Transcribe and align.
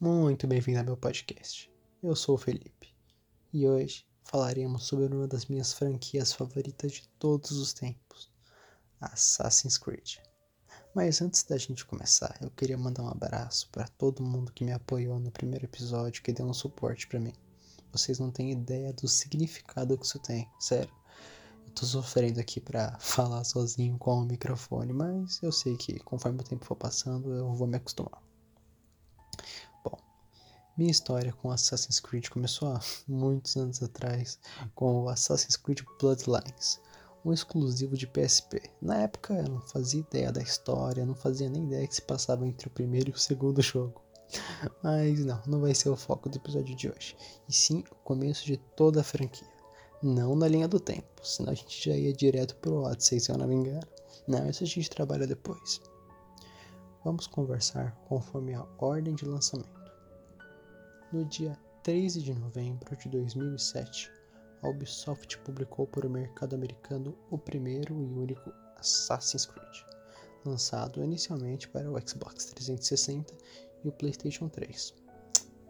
Muito 0.00 0.46
bem-vindo 0.46 0.78
ao 0.78 0.84
meu 0.84 0.96
podcast. 0.96 1.68
Eu 2.00 2.14
sou 2.14 2.36
o 2.36 2.38
Felipe 2.38 2.94
e 3.52 3.66
hoje 3.66 4.06
falaremos 4.22 4.86
sobre 4.86 5.06
uma 5.06 5.26
das 5.26 5.46
minhas 5.46 5.72
franquias 5.72 6.32
favoritas 6.32 6.92
de 6.92 7.08
todos 7.18 7.50
os 7.50 7.72
tempos, 7.72 8.30
Assassin's 9.00 9.76
Creed. 9.76 10.18
Mas 10.94 11.20
antes 11.20 11.42
da 11.42 11.56
gente 11.56 11.84
começar, 11.84 12.38
eu 12.40 12.48
queria 12.52 12.78
mandar 12.78 13.02
um 13.02 13.08
abraço 13.08 13.68
para 13.72 13.88
todo 13.88 14.22
mundo 14.22 14.52
que 14.52 14.62
me 14.62 14.70
apoiou 14.70 15.18
no 15.18 15.32
primeiro 15.32 15.64
episódio, 15.64 16.22
que 16.22 16.32
deu 16.32 16.46
um 16.46 16.54
suporte 16.54 17.08
para 17.08 17.18
mim. 17.18 17.34
Vocês 17.90 18.20
não 18.20 18.30
têm 18.30 18.52
ideia 18.52 18.92
do 18.92 19.08
significado 19.08 19.98
que 19.98 20.06
isso 20.06 20.20
tem, 20.20 20.48
sério. 20.60 20.94
Eu 21.66 21.72
tô 21.72 21.84
sofrendo 21.84 22.38
aqui 22.38 22.60
para 22.60 22.96
falar 23.02 23.42
sozinho 23.42 23.98
com 23.98 24.20
o 24.20 24.24
microfone, 24.24 24.92
mas 24.92 25.42
eu 25.42 25.50
sei 25.50 25.76
que 25.76 25.98
conforme 25.98 26.38
o 26.40 26.44
tempo 26.44 26.64
for 26.64 26.76
passando, 26.76 27.34
eu 27.34 27.52
vou 27.52 27.66
me 27.66 27.78
acostumar. 27.78 28.27
Minha 30.78 30.92
história 30.92 31.32
com 31.32 31.50
Assassin's 31.50 31.98
Creed 31.98 32.28
começou 32.28 32.68
há 32.68 32.80
muitos 33.08 33.56
anos 33.56 33.82
atrás 33.82 34.38
com 34.76 35.02
o 35.02 35.08
Assassin's 35.08 35.56
Creed 35.56 35.80
Bloodlines, 35.98 36.80
um 37.24 37.32
exclusivo 37.32 37.96
de 37.96 38.06
PSP. 38.06 38.62
Na 38.80 38.98
época 38.98 39.34
eu 39.34 39.48
não 39.48 39.60
fazia 39.60 40.02
ideia 40.02 40.30
da 40.30 40.40
história, 40.40 41.04
não 41.04 41.16
fazia 41.16 41.50
nem 41.50 41.64
ideia 41.64 41.84
que 41.84 41.96
se 41.96 42.02
passava 42.02 42.46
entre 42.46 42.68
o 42.68 42.70
primeiro 42.70 43.10
e 43.10 43.12
o 43.12 43.18
segundo 43.18 43.58
jogo. 43.60 44.00
Mas 44.80 45.24
não, 45.24 45.42
não 45.48 45.60
vai 45.60 45.74
ser 45.74 45.88
o 45.88 45.96
foco 45.96 46.28
do 46.28 46.36
episódio 46.36 46.76
de 46.76 46.88
hoje, 46.88 47.16
e 47.48 47.52
sim 47.52 47.82
o 47.90 47.96
começo 47.96 48.46
de 48.46 48.56
toda 48.76 49.00
a 49.00 49.04
franquia. 49.04 49.48
Não 50.00 50.36
na 50.36 50.46
linha 50.46 50.68
do 50.68 50.78
tempo, 50.78 51.26
senão 51.26 51.50
a 51.50 51.56
gente 51.56 51.90
já 51.90 51.96
ia 51.96 52.12
direto 52.12 52.54
pro 52.54 52.84
Odyssey, 52.84 53.18
se 53.18 53.32
eu 53.32 53.36
não 53.36 53.48
me 53.48 53.56
engano. 53.56 53.88
Não, 54.28 54.48
isso 54.48 54.62
a 54.62 54.66
gente 54.68 54.88
trabalha 54.88 55.26
depois. 55.26 55.80
Vamos 57.04 57.26
conversar 57.26 57.96
conforme 58.08 58.54
a 58.54 58.64
ordem 58.78 59.16
de 59.16 59.24
lançamento. 59.24 59.77
No 61.10 61.24
dia 61.24 61.58
13 61.84 62.20
de 62.20 62.34
novembro 62.34 62.94
de 62.94 63.08
2007, 63.08 64.12
a 64.60 64.68
Ubisoft 64.68 65.38
publicou 65.38 65.86
para 65.86 66.06
o 66.06 66.10
mercado 66.10 66.54
americano 66.54 67.16
o 67.30 67.38
primeiro 67.38 67.94
e 67.94 68.12
único 68.12 68.52
Assassin's 68.76 69.46
Creed, 69.46 69.86
lançado 70.44 71.02
inicialmente 71.02 71.66
para 71.66 71.90
o 71.90 71.98
Xbox 72.06 72.44
360 72.52 73.34
e 73.82 73.88
o 73.88 73.92
PlayStation 73.92 74.50
3. 74.50 74.94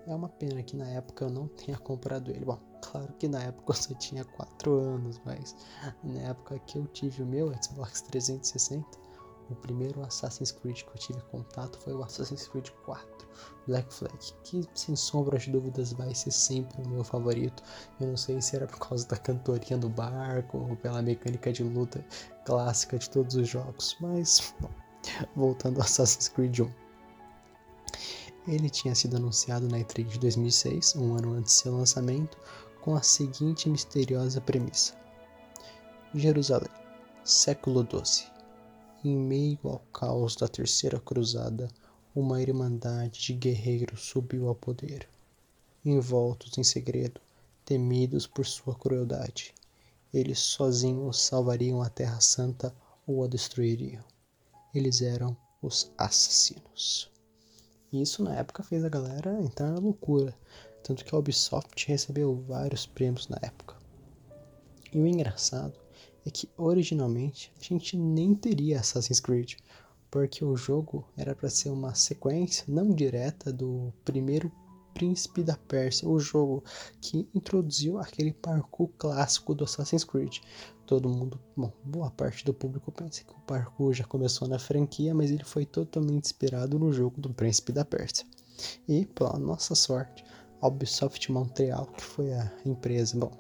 É 0.09 0.13
uma 0.13 0.29
pena 0.29 0.61
que 0.61 0.75
na 0.75 0.89
época 0.89 1.27
eu 1.27 1.31
não 1.31 1.47
tenha 1.47 1.79
comprado 1.79 2.33
ele. 2.33 2.45
Bom, 2.45 2.59
claro 2.83 3.13
que 3.13 3.29
na 3.29 3.45
época 3.45 3.71
eu 3.71 3.77
só 3.77 3.95
tinha 3.95 4.25
4 4.25 4.73
anos, 4.73 5.21
mas 5.25 5.55
na 6.03 6.21
época 6.23 6.59
que 6.67 6.79
eu 6.79 6.87
tive 6.89 7.23
o 7.23 7.27
meu 7.27 7.53
Xbox 7.63 8.03
360, 8.03 8.85
o 9.51 9.55
primeiro 9.57 10.03
Assassin's 10.03 10.53
Creed 10.53 10.83
que 10.83 10.91
eu 10.91 10.99
tive 10.99 11.21
contato 11.31 11.79
foi 11.79 11.95
o 11.95 12.03
Assassin's 12.03 12.47
Creed 12.49 12.69
4, 12.85 13.29
Black 13.67 13.93
Flag, 13.93 14.19
que 14.45 14.69
sem 14.75 14.95
sombra 14.95 15.39
de 15.39 15.51
dúvidas 15.51 15.93
vai 15.93 16.15
ser 16.15 16.31
sempre 16.31 16.83
o 16.83 16.89
meu 16.89 17.05
favorito. 17.05 17.63
Eu 18.01 18.09
não 18.09 18.17
sei 18.17 18.41
se 18.41 18.57
era 18.57 18.67
por 18.67 18.79
causa 18.79 19.07
da 19.09 19.17
cantoria 19.17 19.77
do 19.79 19.89
barco 19.89 20.59
ou 20.59 20.77
pela 20.77 21.03
mecânica 21.03 21.53
de 21.53 21.63
luta 21.63 22.05
clássica 22.45 22.99
de 22.99 23.09
todos 23.11 23.37
os 23.37 23.49
jogos, 23.49 23.97
mas 24.01 24.55
bom, 24.61 24.71
voltando 25.35 25.79
ao 25.79 25.85
Assassin's 25.85 26.29
Creed 26.29 26.61
1. 26.61 26.71
Ele 28.49 28.71
tinha 28.71 28.95
sido 28.95 29.17
anunciado 29.17 29.69
na 29.69 29.79
E3 29.79 30.07
de 30.07 30.19
2006, 30.19 30.97
um 30.97 31.17
ano 31.17 31.35
antes 31.35 31.55
de 31.55 31.61
seu 31.61 31.77
lançamento, 31.77 32.39
com 32.81 32.95
a 32.95 33.03
seguinte 33.03 33.69
misteriosa 33.69 34.41
premissa: 34.41 34.95
Jerusalém, 36.15 36.71
século 37.25 37.87
XII 37.87 38.38
em 39.05 39.17
meio 39.17 39.59
ao 39.65 39.79
caos 39.93 40.35
da 40.37 40.49
Terceira 40.49 40.99
Cruzada, 40.99 41.69
uma 42.15 42.43
irmandade 42.43 43.21
de 43.21 43.33
guerreiros 43.33 44.03
subiu 44.03 44.49
ao 44.49 44.55
poder. 44.55 45.09
Envoltos 45.85 46.59
em 46.59 46.65
segredo, 46.65 47.21
temidos 47.65 48.27
por 48.27 48.45
sua 48.45 48.75
crueldade, 48.75 49.55
eles 50.13 50.39
sozinhos 50.39 51.21
salvariam 51.21 51.83
a 51.83 51.91
Terra 51.91 52.21
Santa 52.21 52.75
ou 53.07 53.23
a 53.23 53.27
destruiriam. 53.27 54.03
Eles 54.75 55.03
eram 55.03 55.37
os 55.61 55.93
assassinos. 55.99 57.11
Isso 57.93 58.23
na 58.23 58.35
época 58.35 58.63
fez 58.63 58.85
a 58.85 58.89
galera 58.89 59.41
entrar 59.41 59.71
na 59.71 59.79
loucura, 59.79 60.35
tanto 60.83 61.05
que 61.05 61.15
a 61.15 61.19
Ubisoft 61.19 61.87
recebeu 61.87 62.35
vários 62.49 62.87
prêmios 62.87 63.29
na 63.29 63.39
época. 63.43 63.77
E 64.93 64.99
o 64.99 65.07
engraçado 65.07 65.79
é 66.29 66.31
que 66.31 66.49
originalmente 66.59 67.51
a 67.59 67.65
gente 67.65 67.97
nem 67.97 68.35
teria 68.35 68.81
Assassin's 68.81 69.19
Creed, 69.19 69.55
porque 70.11 70.45
o 70.45 70.57
jogo 70.57 71.09
era 71.17 71.35
para 71.35 71.49
ser 71.49 71.71
uma 71.71 71.95
sequência 71.95 72.65
não 72.69 72.91
direta 72.91 73.51
do 73.51 73.93
primeiro 74.05 74.53
Príncipe 74.93 75.43
da 75.45 75.57
Pérsia, 75.57 76.09
o 76.09 76.19
jogo 76.19 76.65
que 77.01 77.29
introduziu 77.33 77.99
aquele 77.99 78.33
parkour 78.33 78.91
clássico 78.99 79.55
do 79.55 79.65
Assassin's 79.65 80.03
Creed. 80.03 80.39
Todo 80.87 81.09
mundo, 81.09 81.41
bom, 81.57 81.73
boa 81.85 82.11
parte 82.11 82.45
do 82.45 82.53
público 82.53 82.91
pensa 82.91 83.23
que 83.23 83.33
o 83.33 83.41
parkour 83.47 83.95
já 83.95 84.05
começou 84.05 84.49
na 84.49 84.59
franquia, 84.59 85.15
mas 85.15 85.31
ele 85.31 85.45
foi 85.45 85.65
totalmente 85.65 86.25
inspirado 86.25 86.79
no 86.79 86.93
jogo 86.93 87.21
do 87.21 87.33
Príncipe 87.33 87.71
da 87.71 87.85
Pérsia. 87.85 88.27
E, 88.89 89.07
pela 89.07 89.39
nossa 89.39 89.75
sorte, 89.75 90.25
a 90.61 90.67
Ubisoft 90.67 91.31
Montreal, 91.31 91.87
que 91.87 92.03
foi 92.03 92.33
a 92.33 92.53
empresa, 92.67 93.17
bom, 93.17 93.31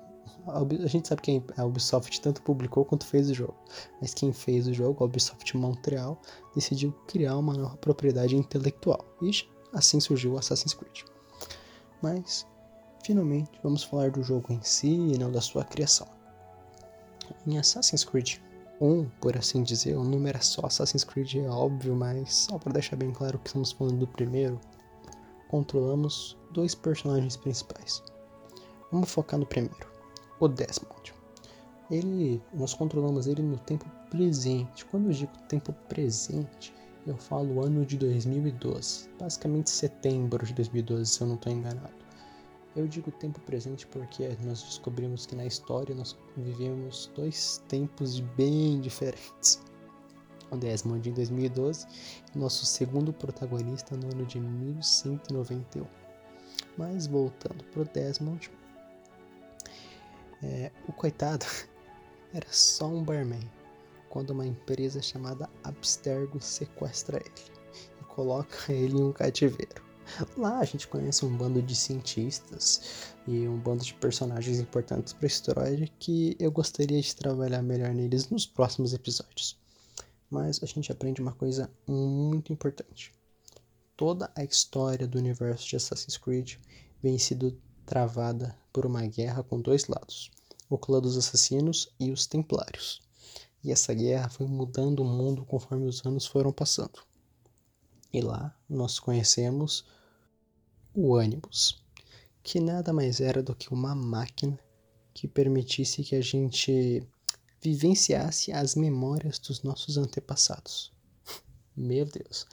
a 0.50 0.86
gente 0.86 1.08
sabe 1.08 1.22
que 1.22 1.42
a 1.56 1.64
Ubisoft 1.64 2.20
tanto 2.20 2.42
publicou 2.42 2.84
quanto 2.84 3.06
fez 3.06 3.28
o 3.30 3.34
jogo, 3.34 3.56
mas 4.00 4.14
quem 4.14 4.32
fez 4.32 4.66
o 4.66 4.72
jogo, 4.72 5.02
a 5.02 5.06
Ubisoft 5.06 5.56
Montreal, 5.56 6.20
decidiu 6.54 6.92
criar 7.06 7.36
uma 7.36 7.54
nova 7.54 7.76
propriedade 7.76 8.36
intelectual 8.36 9.04
e 9.20 9.30
assim 9.72 10.00
surgiu 10.00 10.32
o 10.32 10.38
Assassin's 10.38 10.74
Creed. 10.74 11.02
Mas, 12.02 12.46
finalmente, 13.04 13.50
vamos 13.62 13.82
falar 13.84 14.10
do 14.10 14.22
jogo 14.22 14.52
em 14.52 14.62
si 14.62 14.88
e 14.88 15.18
não 15.18 15.30
da 15.30 15.40
sua 15.40 15.64
criação. 15.64 16.06
Em 17.46 17.58
Assassin's 17.58 18.04
Creed 18.04 18.36
1, 18.80 19.04
por 19.20 19.36
assim 19.36 19.62
dizer, 19.62 19.96
o 19.96 20.04
número 20.04 20.38
é 20.38 20.40
só 20.40 20.66
Assassin's 20.66 21.04
Creed, 21.04 21.34
é 21.34 21.48
óbvio, 21.48 21.94
mas 21.94 22.32
só 22.32 22.58
para 22.58 22.72
deixar 22.72 22.96
bem 22.96 23.12
claro 23.12 23.38
que 23.38 23.48
estamos 23.48 23.72
falando 23.72 23.98
do 23.98 24.06
primeiro, 24.06 24.58
controlamos 25.48 26.38
dois 26.52 26.74
personagens 26.74 27.36
principais. 27.36 28.02
Vamos 28.90 29.10
focar 29.10 29.38
no 29.38 29.44
primeiro 29.44 29.97
o 30.40 30.48
Desmond. 30.48 31.14
Ele, 31.90 32.42
nós 32.52 32.74
controlamos 32.74 33.26
ele 33.26 33.42
no 33.42 33.58
tempo 33.58 33.86
presente. 34.10 34.84
Quando 34.84 35.06
eu 35.06 35.12
digo 35.12 35.32
tempo 35.48 35.72
presente, 35.88 36.74
eu 37.06 37.16
falo 37.16 37.64
ano 37.64 37.86
de 37.86 37.96
2012, 37.96 39.08
basicamente 39.18 39.70
setembro 39.70 40.44
de 40.44 40.52
2012, 40.52 41.06
se 41.10 41.20
eu 41.22 41.26
não 41.26 41.36
estou 41.36 41.52
enganado. 41.52 41.96
Eu 42.76 42.86
digo 42.86 43.10
tempo 43.10 43.40
presente 43.40 43.86
porque 43.86 44.36
nós 44.44 44.62
descobrimos 44.62 45.24
que 45.24 45.34
na 45.34 45.46
história 45.46 45.94
nós 45.94 46.16
vivemos 46.36 47.10
dois 47.16 47.62
tempos 47.66 48.20
bem 48.20 48.80
diferentes. 48.80 49.60
O 50.50 50.56
Desmond 50.56 51.08
em 51.08 51.12
2012 51.12 51.86
e 52.34 52.38
nosso 52.38 52.64
segundo 52.64 53.12
protagonista 53.12 53.96
no 53.96 54.12
ano 54.12 54.24
de 54.26 54.38
1191. 54.38 55.86
Mas 56.76 57.06
voltando 57.06 57.64
para 57.64 57.82
o 57.82 57.84
Desmond, 57.86 58.50
é, 60.42 60.70
o 60.86 60.92
coitado 60.92 61.46
era 62.32 62.46
só 62.50 62.86
um 62.86 63.02
barman 63.02 63.40
quando 64.08 64.30
uma 64.30 64.46
empresa 64.46 65.02
chamada 65.02 65.48
Abstergo 65.62 66.40
sequestra 66.40 67.18
ele 67.18 67.58
e 68.00 68.04
coloca 68.04 68.72
ele 68.72 68.96
em 68.96 69.04
um 69.04 69.12
cativeiro. 69.12 69.88
Lá 70.36 70.58
a 70.58 70.64
gente 70.64 70.88
conhece 70.88 71.24
um 71.24 71.36
bando 71.36 71.60
de 71.60 71.76
cientistas 71.76 73.12
e 73.26 73.46
um 73.46 73.58
bando 73.58 73.84
de 73.84 73.92
personagens 73.94 74.58
importantes 74.58 75.12
para 75.12 75.26
a 75.26 75.28
história 75.28 75.88
que 75.98 76.34
eu 76.40 76.50
gostaria 76.50 77.00
de 77.00 77.14
trabalhar 77.14 77.62
melhor 77.62 77.92
neles 77.94 78.30
nos 78.30 78.46
próximos 78.46 78.94
episódios. 78.94 79.58
Mas 80.30 80.62
a 80.62 80.66
gente 80.66 80.90
aprende 80.90 81.20
uma 81.20 81.32
coisa 81.32 81.70
muito 81.86 82.52
importante. 82.52 83.12
Toda 83.96 84.30
a 84.34 84.44
história 84.44 85.06
do 85.06 85.18
universo 85.18 85.68
de 85.68 85.76
Assassin's 85.76 86.16
Creed 86.16 86.56
vem 87.02 87.18
sido 87.18 87.60
travada 87.84 88.56
por 88.78 88.86
uma 88.86 89.04
guerra 89.04 89.42
com 89.42 89.60
dois 89.60 89.88
lados, 89.88 90.30
o 90.70 90.78
clã 90.78 91.00
dos 91.00 91.18
assassinos 91.18 91.88
e 91.98 92.12
os 92.12 92.28
templários. 92.28 93.00
E 93.64 93.72
essa 93.72 93.92
guerra 93.92 94.28
foi 94.28 94.46
mudando 94.46 95.00
o 95.00 95.04
mundo 95.04 95.44
conforme 95.44 95.86
os 95.86 96.06
anos 96.06 96.26
foram 96.26 96.52
passando. 96.52 97.00
E 98.12 98.20
lá 98.20 98.56
nós 98.68 99.00
conhecemos 99.00 99.84
o 100.94 101.16
Animus, 101.16 101.82
que 102.40 102.60
nada 102.60 102.92
mais 102.92 103.20
era 103.20 103.42
do 103.42 103.52
que 103.52 103.74
uma 103.74 103.96
máquina 103.96 104.56
que 105.12 105.26
permitisse 105.26 106.04
que 106.04 106.14
a 106.14 106.22
gente 106.22 107.02
vivenciasse 107.60 108.52
as 108.52 108.76
memórias 108.76 109.40
dos 109.40 109.64
nossos 109.64 109.98
antepassados. 109.98 110.92
Meu 111.78 112.04
Deus, 112.04 112.44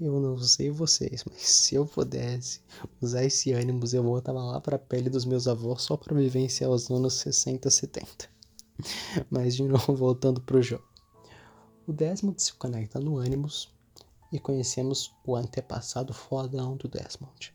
eu 0.00 0.18
não 0.18 0.38
sei 0.38 0.70
vocês, 0.70 1.22
mas 1.28 1.42
se 1.42 1.74
eu 1.74 1.84
pudesse 1.84 2.62
usar 2.98 3.22
esse 3.22 3.52
ânimo, 3.52 3.84
eu 3.92 4.02
voltava 4.02 4.42
lá 4.42 4.58
para 4.58 4.76
a 4.76 4.78
pele 4.78 5.10
dos 5.10 5.26
meus 5.26 5.46
avós 5.46 5.82
só 5.82 5.98
para 5.98 6.16
vivenciar 6.16 6.70
os 6.70 6.90
anos 6.90 7.12
60, 7.14 7.68
70. 7.68 8.30
Mas 9.28 9.54
de 9.54 9.64
novo, 9.64 9.94
voltando 9.94 10.40
pro 10.40 10.62
jogo. 10.62 10.88
O 11.86 11.92
Desmond 11.92 12.42
se 12.42 12.54
conecta 12.54 12.98
no 12.98 13.18
Animus 13.18 13.70
e 14.32 14.40
conhecemos 14.40 15.14
o 15.26 15.36
antepassado 15.36 16.14
fodão 16.14 16.74
do 16.74 16.88
Desmond. 16.88 17.52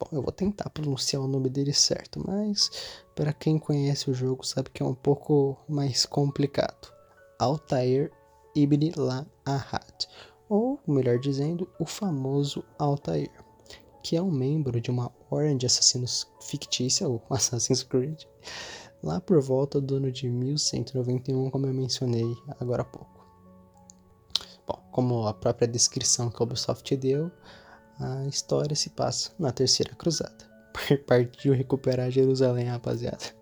Bom, 0.00 0.08
eu 0.10 0.20
vou 0.20 0.32
tentar 0.32 0.68
pronunciar 0.70 1.22
o 1.22 1.28
nome 1.28 1.48
dele 1.48 1.72
certo, 1.72 2.20
mas 2.26 2.72
para 3.14 3.32
quem 3.32 3.56
conhece 3.56 4.10
o 4.10 4.14
jogo 4.14 4.44
sabe 4.44 4.70
que 4.70 4.82
é 4.82 4.86
um 4.86 4.96
pouco 4.96 5.56
mais 5.68 6.04
complicado. 6.04 6.92
Altair 7.38 8.10
Ibn 8.54 8.92
La-Ahad, 8.96 10.08
ou 10.50 10.80
melhor 10.84 11.20
dizendo, 11.20 11.68
o 11.78 11.86
famoso 11.86 12.64
Altair, 12.76 13.30
que 14.02 14.16
é 14.16 14.22
um 14.22 14.32
membro 14.32 14.80
de 14.80 14.90
uma 14.90 15.12
ordem 15.30 15.56
de 15.56 15.64
assassinos 15.64 16.28
fictícia, 16.42 17.08
o 17.08 17.22
Assassin's 17.30 17.84
Creed, 17.84 18.24
lá 19.00 19.20
por 19.20 19.40
volta 19.40 19.80
do 19.80 19.94
ano 19.94 20.10
de 20.10 20.28
1191, 20.28 21.50
como 21.50 21.66
eu 21.66 21.72
mencionei 21.72 22.34
agora 22.58 22.82
há 22.82 22.84
pouco. 22.84 23.24
Bom, 24.66 24.82
como 24.90 25.26
a 25.26 25.32
própria 25.32 25.68
descrição 25.68 26.28
que 26.30 26.42
a 26.42 26.44
Ubisoft 26.44 26.96
deu, 26.96 27.30
a 28.00 28.26
história 28.26 28.74
se 28.74 28.90
passa 28.90 29.30
na 29.38 29.52
Terceira 29.52 29.94
Cruzada. 29.94 30.50
Partiu 31.06 31.54
recuperar 31.54 32.10
Jerusalém, 32.10 32.66
rapaziada. 32.66 33.39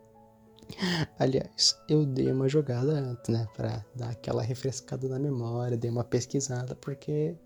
Aliás, 1.18 1.78
eu 1.88 2.04
dei 2.04 2.30
uma 2.30 2.48
jogada 2.48 2.92
antes, 2.92 3.28
né? 3.28 3.46
Pra 3.54 3.84
dar 3.94 4.10
aquela 4.10 4.42
refrescada 4.42 5.08
na 5.08 5.18
memória, 5.18 5.76
dei 5.76 5.90
uma 5.90 6.04
pesquisada, 6.04 6.74
porque 6.76 7.36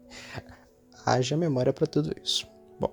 haja 1.07 1.37
memória 1.37 1.73
para 1.73 1.87
tudo 1.87 2.15
isso. 2.23 2.47
Bom, 2.79 2.93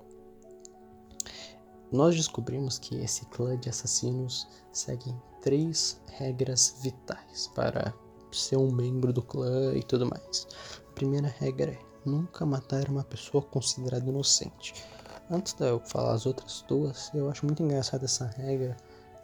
nós 1.92 2.14
descobrimos 2.14 2.78
que 2.78 2.96
esse 2.96 3.26
clã 3.26 3.58
de 3.58 3.68
assassinos 3.68 4.48
segue 4.72 5.14
três 5.42 6.00
regras 6.12 6.76
vitais 6.82 7.48
para 7.54 7.92
ser 8.32 8.56
um 8.56 8.70
membro 8.70 9.12
do 9.12 9.22
clã 9.22 9.74
e 9.74 9.82
tudo 9.82 10.06
mais. 10.06 10.46
A 10.88 10.92
primeira 10.92 11.28
regra 11.28 11.72
é 11.72 11.78
nunca 12.04 12.46
matar 12.46 12.88
uma 12.88 13.04
pessoa 13.04 13.42
considerada 13.42 14.08
inocente. 14.08 14.74
Antes 15.30 15.54
de 15.54 15.68
eu 15.68 15.80
falar 15.80 16.14
as 16.14 16.26
outras 16.26 16.64
duas, 16.68 17.10
eu 17.14 17.30
acho 17.30 17.46
muito 17.46 17.62
engraçada 17.62 18.04
essa 18.04 18.26
regra, 18.26 18.76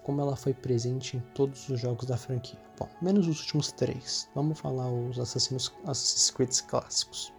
como 0.06 0.20
ela 0.20 0.36
foi 0.36 0.54
presente 0.54 1.16
em 1.16 1.20
todos 1.34 1.68
os 1.68 1.80
jogos 1.80 2.06
da 2.06 2.16
franquia. 2.16 2.60
Bom, 2.78 2.88
menos 3.02 3.26
os 3.26 3.40
últimos 3.40 3.72
três. 3.72 4.28
Vamos 4.36 4.60
falar 4.60 4.88
os 4.88 5.18
assassinos 5.18 5.72
Assassin's 5.82 6.30
Creed 6.30 6.60
clássicos. 6.68 7.32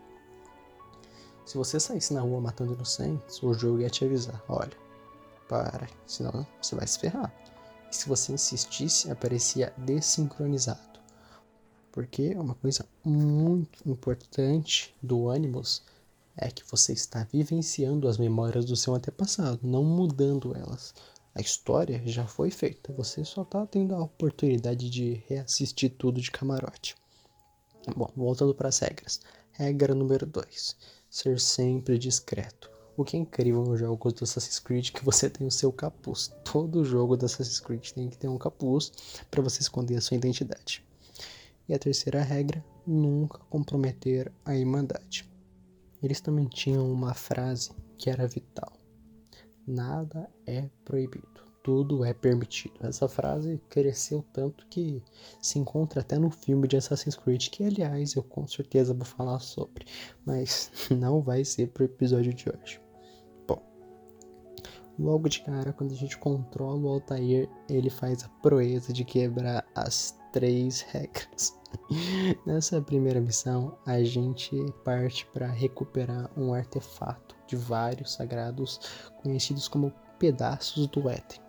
Se 1.45 1.57
você 1.57 1.79
saísse 1.79 2.13
na 2.13 2.19
rua 2.19 2.41
matando 2.41 2.73
inocentes, 2.73 3.41
o 3.41 3.53
jogo 3.53 3.79
ia 3.79 3.89
te 3.89 4.03
avisar: 4.03 4.43
olha, 4.49 4.77
para, 5.47 5.87
senão 6.05 6.45
você 6.61 6.75
vai 6.75 6.85
se 6.85 6.99
ferrar. 6.99 7.33
E 7.89 7.95
se 7.95 8.09
você 8.09 8.33
insistisse, 8.33 9.09
aparecia 9.09 9.73
desincronizado. 9.77 10.99
Porque 11.89 12.35
uma 12.35 12.55
coisa 12.55 12.85
muito 13.01 13.79
importante 13.89 14.93
do 15.01 15.29
Animus 15.29 15.83
é 16.35 16.51
que 16.51 16.69
você 16.69 16.91
está 16.91 17.25
vivenciando 17.31 18.09
as 18.09 18.17
memórias 18.17 18.65
do 18.65 18.75
seu 18.75 18.93
antepassado, 18.93 19.61
não 19.63 19.85
mudando 19.85 20.53
elas. 20.53 20.93
A 21.37 21.39
história 21.39 22.01
já 22.03 22.25
foi 22.25 22.49
feita, 22.49 22.91
você 22.93 23.23
só 23.23 23.43
está 23.43 23.63
tendo 23.67 23.93
a 23.93 24.01
oportunidade 24.01 24.89
de 24.89 25.23
reassistir 25.27 25.91
tudo 25.91 26.19
de 26.19 26.31
camarote. 26.31 26.95
Bom, 27.95 28.11
voltando 28.15 28.55
para 28.55 28.69
as 28.69 28.79
regras. 28.79 29.21
Regra 29.51 29.93
número 29.93 30.25
2: 30.25 30.75
ser 31.07 31.39
sempre 31.39 31.99
discreto. 31.99 32.71
O 32.97 33.03
que 33.05 33.15
é 33.15 33.19
incrível 33.19 33.61
no 33.63 33.77
jogo 33.77 34.11
do 34.11 34.23
Assassin's 34.23 34.57
Creed 34.57 34.89
é 34.89 34.91
que 34.97 35.05
você 35.05 35.29
tem 35.29 35.45
o 35.45 35.51
seu 35.51 35.71
capuz. 35.71 36.33
Todo 36.43 36.83
jogo 36.83 37.15
do 37.15 37.27
Assassin's 37.27 37.59
Creed 37.59 37.91
tem 37.91 38.09
que 38.09 38.17
ter 38.17 38.27
um 38.27 38.39
capuz 38.39 38.91
para 39.29 39.43
você 39.43 39.61
esconder 39.61 39.97
a 39.97 40.01
sua 40.01 40.17
identidade. 40.17 40.83
E 41.69 41.73
a 41.75 41.77
terceira 41.77 42.23
regra, 42.23 42.65
nunca 42.83 43.37
comprometer 43.47 44.33
a 44.43 44.55
irmandade. 44.55 45.29
Eles 46.01 46.19
também 46.19 46.47
tinham 46.47 46.91
uma 46.91 47.13
frase 47.13 47.69
que 47.95 48.09
era 48.09 48.27
vital: 48.27 48.76
Nada 49.67 50.29
é 50.45 50.69
proibido, 50.85 51.27
tudo 51.61 52.05
é 52.05 52.13
permitido. 52.13 52.75
Essa 52.79 53.09
frase 53.09 53.61
cresceu 53.67 54.23
tanto 54.31 54.65
que 54.67 55.03
se 55.41 55.59
encontra 55.59 55.99
até 55.99 56.17
no 56.17 56.31
filme 56.31 56.69
de 56.69 56.77
Assassin's 56.77 57.17
Creed, 57.17 57.49
que 57.49 57.65
aliás 57.65 58.15
eu 58.15 58.23
com 58.23 58.47
certeza 58.47 58.93
vou 58.93 59.03
falar 59.03 59.39
sobre, 59.39 59.85
mas 60.25 60.71
não 60.89 61.21
vai 61.21 61.43
ser 61.43 61.67
pro 61.67 61.83
episódio 61.83 62.33
de 62.33 62.45
hoje. 62.49 62.79
Bom, 63.45 63.61
logo 64.97 65.27
de 65.27 65.41
cara, 65.41 65.73
quando 65.73 65.91
a 65.91 65.97
gente 65.97 66.17
controla 66.17 66.79
o 66.79 66.87
Altair, 66.87 67.49
ele 67.69 67.89
faz 67.89 68.23
a 68.23 68.29
proeza 68.41 68.93
de 68.93 69.03
quebrar 69.03 69.67
as 69.75 70.17
três 70.37 70.81
regras. 70.81 71.57
Nessa 72.45 72.79
primeira 72.79 73.19
missão, 73.19 73.75
a 73.87 74.03
gente 74.03 74.55
parte 74.83 75.25
para 75.33 75.47
recuperar 75.47 76.29
um 76.37 76.53
artefato 76.53 77.35
de 77.47 77.55
vários 77.55 78.13
sagrados 78.13 78.79
conhecidos 79.23 79.67
como 79.67 79.91
pedaços 80.19 80.85
do 80.85 81.09
Éden. 81.09 81.41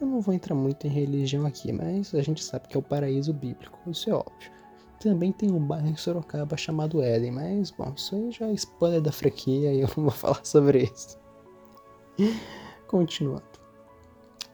Eu 0.00 0.06
não 0.06 0.20
vou 0.20 0.32
entrar 0.32 0.54
muito 0.54 0.86
em 0.86 0.90
religião 0.90 1.44
aqui, 1.46 1.72
mas 1.72 2.14
a 2.14 2.22
gente 2.22 2.44
sabe 2.44 2.68
que 2.68 2.76
é 2.76 2.78
o 2.78 2.82
paraíso 2.82 3.32
bíblico, 3.34 3.76
isso 3.90 4.08
é 4.08 4.14
óbvio. 4.14 4.52
Também 5.00 5.32
tem 5.32 5.50
um 5.50 5.58
bairro 5.58 5.88
em 5.88 5.96
Sorocaba 5.96 6.56
chamado 6.56 7.02
Éden, 7.02 7.32
mas 7.32 7.72
bom, 7.72 7.92
isso 7.96 8.14
aí 8.14 8.30
já 8.30 8.46
é 8.46 8.52
spoiler 8.52 9.00
da 9.00 9.10
franquia 9.10 9.72
e 9.72 9.80
eu 9.80 9.88
não 9.96 10.04
vou 10.04 10.10
falar 10.12 10.44
sobre 10.44 10.84
isso. 10.84 11.18
Continuando. 12.86 13.42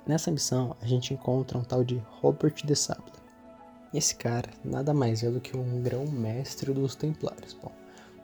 Nessa 0.07 0.31
missão, 0.31 0.75
a 0.81 0.87
gente 0.87 1.13
encontra 1.13 1.59
um 1.59 1.65
tal 1.65 1.85
de 1.85 2.03
Robert 2.23 2.55
de 2.65 2.75
Sable 2.75 3.16
esse 3.93 4.15
cara 4.17 4.51
nada 4.65 4.93
mais 4.93 5.23
é 5.23 5.31
do 5.31 5.41
que 5.41 5.57
um 5.57 5.81
grão-mestre 5.83 6.73
dos 6.73 6.95
Templários. 6.95 7.55
Bom, 7.55 7.73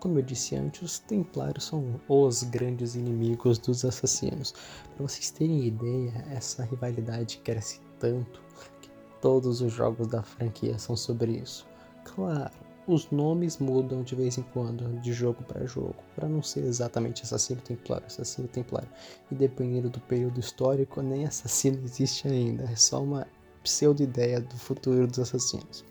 como 0.01 0.19
eu 0.19 0.23
disse 0.23 0.57
antes, 0.57 0.83
os 0.83 0.99
Templários 0.99 1.65
são 1.65 2.01
os 2.09 2.43
grandes 2.43 2.95
inimigos 2.95 3.59
dos 3.59 3.85
assassinos. 3.85 4.53
Para 4.97 5.07
vocês 5.07 5.31
terem 5.31 5.65
ideia, 5.65 6.25
essa 6.31 6.65
rivalidade 6.65 7.39
cresce 7.39 7.81
tanto 8.01 8.43
que 8.81 8.91
todos 9.21 9.61
os 9.61 9.73
jogos 9.73 10.09
da 10.09 10.23
franquia 10.23 10.79
são 10.79 10.97
sobre 10.97 11.33
isso. 11.33 11.67
Claro, 12.05 12.53
os 12.87 13.09
nomes 13.13 13.59
mudam 13.59 14.03
de 14.03 14.17
vez 14.17 14.39
em 14.39 14.43
quando, 14.43 15.01
de 15.01 15.13
jogo 15.13 15.45
para 15.45 15.65
jogo, 15.67 15.95
para 16.17 16.29
não 16.29 16.43
ser 16.43 16.65
exatamente 16.65 17.23
assassino 17.23 17.61
templário, 17.61 18.07
assassino 18.07 18.49
templário. 18.49 18.89
E 19.31 19.37
dependendo 19.37 19.89
do 19.89 20.01
período 20.01 20.41
histórico, 20.41 21.01
nem 21.01 21.25
assassino 21.25 21.81
existe 21.87 22.27
ainda, 22.27 22.65
é 22.65 22.75
só 22.75 23.01
uma 23.01 23.25
pseudo-ideia 23.63 24.41
do 24.41 24.57
futuro 24.57 25.07
dos 25.07 25.19
assassinos. 25.19 25.85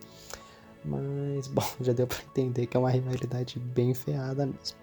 Mas, 0.84 1.48
bom, 1.48 1.64
já 1.82 1.94
deu 1.94 2.08
para 2.08 2.24
entender 2.24 2.68
que 2.68 2.76
é 2.76 2.80
uma 2.80 2.90
rivalidade 2.90 3.60
bem 3.60 3.94
ferrada 3.94 4.46
mesmo. 4.46 4.78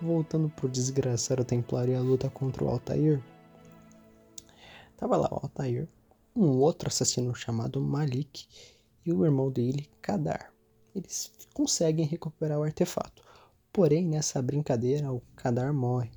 Voltando 0.00 0.48
pro 0.48 0.68
desgraçado 0.68 1.44
Templário 1.44 1.92
e 1.92 1.96
a 1.96 2.00
luta 2.00 2.30
contra 2.30 2.64
o 2.64 2.68
Altair. 2.68 3.20
Tava 4.96 5.16
lá 5.16 5.28
o 5.30 5.40
Altair, 5.42 5.88
um 6.34 6.58
outro 6.58 6.88
assassino 6.88 7.34
chamado 7.34 7.80
Malik 7.80 8.46
e 9.04 9.12
o 9.12 9.24
irmão 9.24 9.50
dele, 9.50 9.88
Kadar. 10.00 10.52
Eles 10.94 11.32
conseguem 11.52 12.06
recuperar 12.06 12.58
o 12.58 12.62
artefato. 12.62 13.22
Porém, 13.72 14.06
nessa 14.06 14.40
brincadeira, 14.40 15.12
o 15.12 15.20
Kadar 15.36 15.72
morre. 15.72 16.10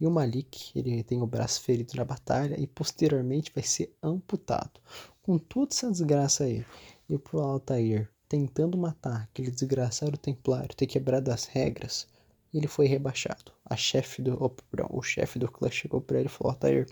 E 0.00 0.06
o 0.06 0.10
Malik, 0.10 0.70
ele 0.78 1.02
tem 1.02 1.20
o 1.20 1.26
braço 1.26 1.60
ferido 1.62 1.94
na 1.96 2.04
batalha 2.04 2.58
e 2.58 2.66
posteriormente 2.66 3.52
vai 3.54 3.64
ser 3.64 3.92
amputado. 4.02 4.80
Com 5.28 5.36
toda 5.36 5.74
essa 5.74 5.90
desgraça 5.90 6.44
aí, 6.44 6.64
e 7.06 7.18
pro 7.18 7.40
Altair 7.40 8.08
tentando 8.26 8.78
matar 8.78 9.24
aquele 9.24 9.50
desgraçado 9.50 10.16
templário, 10.16 10.74
ter 10.74 10.86
quebrado 10.86 11.30
as 11.30 11.44
regras, 11.44 12.08
ele 12.54 12.66
foi 12.66 12.86
rebaixado. 12.86 13.52
A 13.62 13.76
chefe 13.76 14.22
do, 14.22 14.38
oh, 14.42 14.50
o 14.88 15.02
chefe 15.02 15.38
do 15.38 15.46
clã 15.46 15.70
chegou 15.70 16.00
para 16.00 16.20
ele 16.20 16.28
e 16.28 16.30
falou: 16.30 16.52
Altair, 16.52 16.86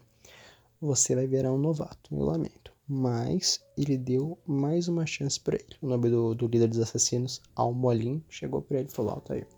você 0.78 1.14
vai 1.14 1.26
virar 1.26 1.50
um 1.50 1.56
novato, 1.56 2.14
eu 2.14 2.20
lamento. 2.20 2.74
Mas 2.86 3.64
ele 3.74 3.96
deu 3.96 4.38
mais 4.46 4.86
uma 4.86 5.06
chance 5.06 5.40
para 5.40 5.56
ele. 5.56 5.74
O 5.80 5.86
nome 5.88 6.10
do, 6.10 6.34
do 6.34 6.46
líder 6.46 6.68
dos 6.68 6.80
assassinos, 6.80 7.40
Almolin, 7.54 8.22
chegou 8.28 8.60
para 8.60 8.80
ele 8.80 8.88
e 8.90 8.94
falou: 8.94 9.12
Altair, 9.12 9.48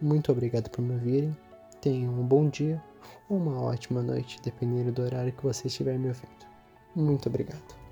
Muito 0.00 0.30
obrigado 0.30 0.68
por 0.70 0.82
me 0.82 0.92
ouvirem. 0.94 1.34
Tenham 1.80 2.12
um 2.12 2.26
bom 2.26 2.50
dia 2.50 2.82
ou 3.30 3.38
uma 3.38 3.62
ótima 3.62 4.02
noite, 4.02 4.38
dependendo 4.42 4.92
do 4.92 5.02
horário 5.02 5.32
que 5.32 5.42
você 5.42 5.68
estiver 5.68 5.98
me 5.98 6.08
ouvindo. 6.08 6.44
Muito 6.94 7.28
obrigado. 7.28 7.85